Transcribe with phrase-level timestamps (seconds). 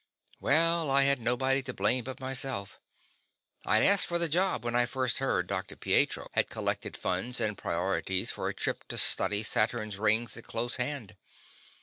[0.39, 2.79] Well, I had nobody to blame but myself.
[3.63, 5.75] I'd asked for the job when I first heard Dr.
[5.75, 10.77] Pietro had collected funds and priorities for a trip to study Saturn's rings at close
[10.77, 11.17] hand.